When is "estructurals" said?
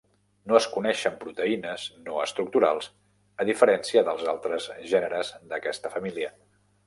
2.23-2.89